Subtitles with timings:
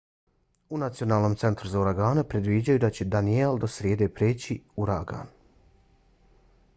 [0.75, 5.33] u nacionalnom centru za uragane predviđaju da će danielle do srijede preći u uragan